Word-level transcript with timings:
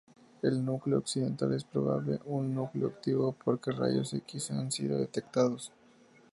El 0.41 0.65
núcleo 0.65 0.97
occidental 0.97 1.53
es 1.53 1.63
probable 1.63 2.19
un 2.25 2.55
núcleo 2.55 2.87
activo, 2.87 3.35
porque 3.45 3.69
rayos 3.69 4.11
X 4.15 4.49
han 4.49 4.71
sido 4.71 4.97
detectados. 4.97 5.71